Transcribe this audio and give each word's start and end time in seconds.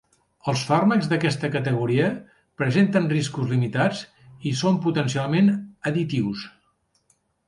Els 0.51 0.61
fàrmacs 0.67 1.07
d'aquesta 1.09 1.49
categoria 1.55 2.07
presenten 2.61 3.05
riscos 3.11 3.51
limitats 3.55 4.01
i 4.53 4.55
són 4.63 4.79
potencialment 4.87 5.53
additius. 5.91 6.47